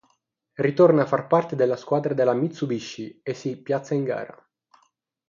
Ritorna 0.55 1.03
a 1.03 1.05
far 1.05 1.27
parte 1.27 1.55
della 1.55 1.75
squadra 1.75 2.15
della 2.15 2.33
Mitsubishi 2.33 3.19
e 3.21 3.35
si 3.35 3.61
piazza 3.61 3.93
in 3.93 4.03
gara. 4.03 4.49